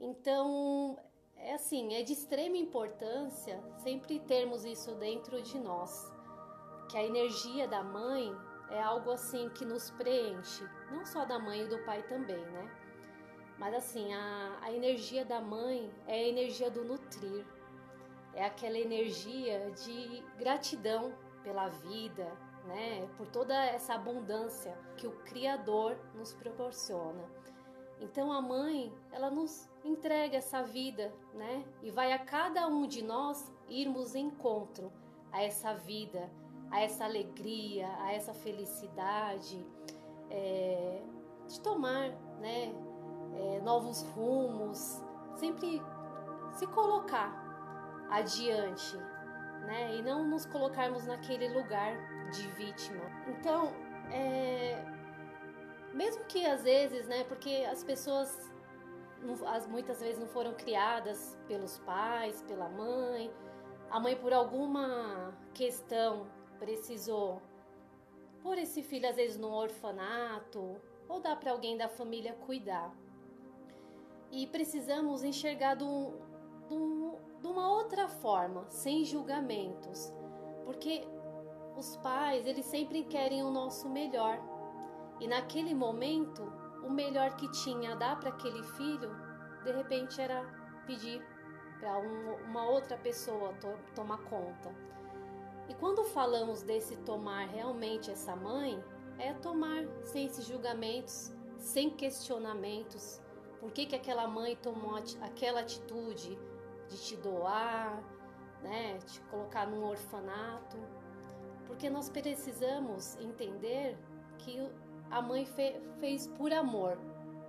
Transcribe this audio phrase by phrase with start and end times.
[0.00, 0.96] Então,
[1.36, 6.12] é assim, é de extrema importância sempre termos isso dentro de nós,
[6.88, 8.32] que a energia da mãe
[8.70, 12.70] é algo assim que nos preenche, não só da mãe e do pai também, né?
[13.58, 17.44] Mas assim, a, a energia da mãe é a energia do nutrir,
[18.34, 21.12] é aquela energia de gratidão
[21.42, 22.30] pela vida,
[22.66, 23.08] né?
[23.16, 27.24] Por toda essa abundância que o Criador nos proporciona.
[28.00, 31.64] Então a mãe, ela nos entrega essa vida, né?
[31.82, 34.92] E vai a cada um de nós irmos em encontro
[35.32, 36.30] a essa vida,
[36.70, 39.64] a essa alegria, a essa felicidade,
[40.30, 41.02] é,
[41.46, 42.72] de tomar, né?
[43.34, 45.02] É, novos rumos,
[45.36, 45.82] sempre
[46.52, 48.96] se colocar adiante,
[49.66, 49.96] né?
[49.96, 51.94] E não nos colocarmos naquele lugar
[52.30, 53.04] de vítima.
[53.26, 53.72] Então,
[54.10, 54.82] é,
[55.92, 57.24] mesmo que às vezes, né?
[57.24, 58.50] Porque as pessoas
[59.68, 63.32] muitas vezes não foram criadas pelos pais, pela mãe.
[63.90, 66.26] A mãe, por alguma questão,
[66.58, 67.42] precisou
[68.42, 70.76] pôr esse filho, às vezes, no orfanato
[71.08, 72.92] ou dar para alguém da família cuidar.
[74.30, 76.12] E precisamos enxergar de, um,
[76.68, 80.12] de, um, de uma outra forma, sem julgamentos,
[80.64, 81.02] porque
[81.76, 84.38] os pais, eles sempre querem o nosso melhor.
[85.20, 86.42] E naquele momento,
[86.82, 89.10] o melhor que tinha a dar para aquele filho,
[89.64, 90.44] de repente era
[90.86, 91.22] pedir
[91.78, 94.74] para um, uma outra pessoa to, tomar conta.
[95.68, 98.82] E quando falamos desse tomar realmente essa mãe,
[99.18, 103.20] é tomar sem esses julgamentos, sem questionamentos.
[103.60, 106.38] Por que, que aquela mãe tomou aquela atitude
[106.88, 108.02] de te doar,
[108.62, 110.78] né, te colocar num orfanato?
[111.66, 113.98] Porque nós precisamos entender
[114.38, 114.70] que
[115.10, 116.98] a mãe fe, fez por amor,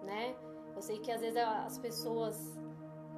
[0.04, 0.36] né?
[0.76, 2.58] Eu sei que às vezes as pessoas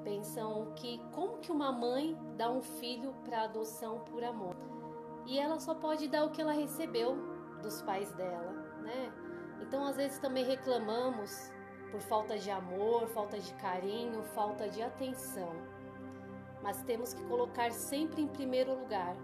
[0.03, 4.55] pensam que como que uma mãe dá um filho para adoção por amor?
[5.25, 7.15] E ela só pode dar o que ela recebeu
[7.61, 8.51] dos pais dela,
[8.81, 9.13] né?
[9.61, 11.51] Então às vezes também reclamamos
[11.91, 15.51] por falta de amor, falta de carinho, falta de atenção.
[16.63, 19.15] Mas temos que colocar sempre em primeiro lugar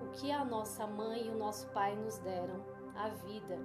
[0.00, 2.64] o que a nossa mãe e o nosso pai nos deram,
[2.94, 3.58] a vida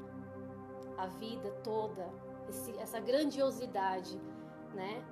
[1.03, 2.09] a vida toda,
[2.47, 4.19] esse, essa grandiosidade,
[4.73, 5.03] né?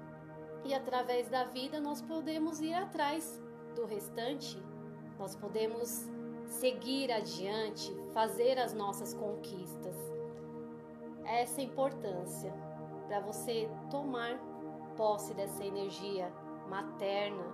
[0.65, 3.41] E através da vida nós podemos ir atrás
[3.75, 4.61] do restante,
[5.17, 6.09] nós podemos
[6.45, 9.95] seguir adiante, fazer as nossas conquistas.
[11.25, 12.53] Essa importância
[13.07, 14.37] para você tomar
[14.95, 16.31] posse dessa energia
[16.67, 17.45] materna,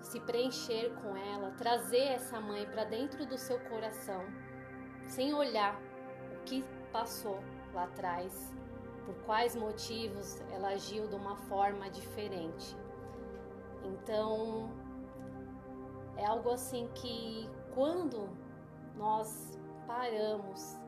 [0.00, 4.22] se preencher com ela, trazer essa mãe para dentro do seu coração,
[5.06, 5.80] sem olhar
[6.34, 7.40] o que passou
[7.74, 8.54] lá atrás,
[9.04, 12.76] por quais motivos ela agiu de uma forma diferente.
[13.82, 14.70] Então,
[16.16, 18.28] é algo assim que quando
[18.96, 20.78] nós paramos,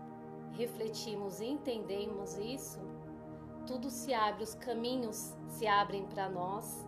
[0.52, 2.78] refletimos e entendemos isso,
[3.66, 6.86] tudo se abre, os caminhos se abrem para nós,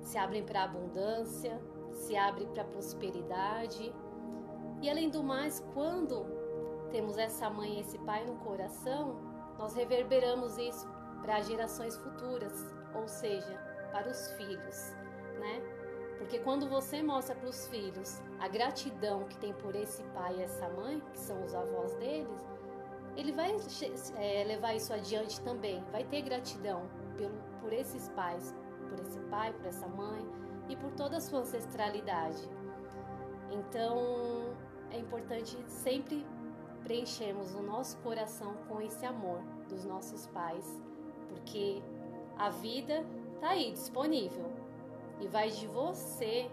[0.00, 1.60] se abrem para a abundância,
[1.92, 3.94] se abre para a prosperidade.
[4.80, 6.43] E além do mais, quando
[6.90, 9.16] temos essa mãe e esse pai no coração,
[9.58, 10.88] nós reverberamos isso
[11.22, 13.58] para gerações futuras, ou seja,
[13.90, 14.92] para os filhos,
[15.38, 15.62] né?
[16.18, 20.42] Porque quando você mostra para os filhos a gratidão que tem por esse pai e
[20.42, 22.28] essa mãe, que são os avós deles,
[23.16, 23.54] ele vai
[24.16, 28.54] é, levar isso adiante também, vai ter gratidão pelo, por esses pais,
[28.88, 30.26] por esse pai, por essa mãe
[30.68, 32.48] e por toda a sua ancestralidade.
[33.50, 34.54] Então
[34.90, 36.26] é importante sempre
[36.84, 40.80] preenchermos o nosso coração com esse amor dos nossos pais,
[41.28, 41.82] porque
[42.38, 44.52] a vida está aí disponível
[45.20, 46.50] e vai de você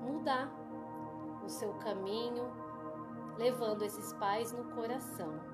[0.00, 0.50] mudar
[1.44, 2.50] o seu caminho,
[3.36, 5.53] levando esses pais no coração.